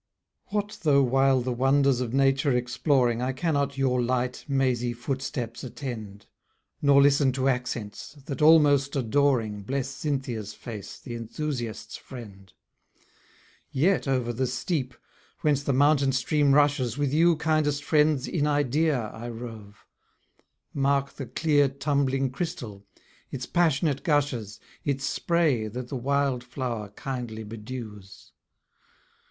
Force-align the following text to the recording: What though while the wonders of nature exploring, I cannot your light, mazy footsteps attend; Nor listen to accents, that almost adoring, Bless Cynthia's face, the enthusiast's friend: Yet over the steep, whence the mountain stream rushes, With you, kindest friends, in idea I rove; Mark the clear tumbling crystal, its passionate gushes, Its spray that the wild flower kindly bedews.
What 0.47 0.79
though 0.81 1.03
while 1.03 1.41
the 1.41 1.53
wonders 1.53 2.01
of 2.01 2.11
nature 2.11 2.51
exploring, 2.57 3.21
I 3.21 3.33
cannot 3.33 3.77
your 3.77 4.01
light, 4.01 4.43
mazy 4.47 4.93
footsteps 4.93 5.63
attend; 5.63 6.25
Nor 6.81 7.03
listen 7.03 7.31
to 7.33 7.47
accents, 7.47 8.17
that 8.25 8.41
almost 8.41 8.95
adoring, 8.95 9.61
Bless 9.61 9.89
Cynthia's 9.89 10.55
face, 10.55 10.97
the 10.99 11.13
enthusiast's 11.13 11.97
friend: 11.97 12.51
Yet 13.69 14.07
over 14.07 14.33
the 14.33 14.47
steep, 14.47 14.95
whence 15.41 15.61
the 15.61 15.71
mountain 15.71 16.13
stream 16.13 16.51
rushes, 16.53 16.97
With 16.97 17.13
you, 17.13 17.35
kindest 17.35 17.83
friends, 17.83 18.27
in 18.27 18.47
idea 18.47 18.99
I 19.09 19.29
rove; 19.29 19.85
Mark 20.73 21.13
the 21.13 21.27
clear 21.27 21.69
tumbling 21.69 22.31
crystal, 22.31 22.87
its 23.29 23.45
passionate 23.45 24.01
gushes, 24.01 24.59
Its 24.83 25.05
spray 25.05 25.67
that 25.67 25.89
the 25.89 25.95
wild 25.95 26.43
flower 26.43 26.89
kindly 26.89 27.43
bedews. 27.43 28.31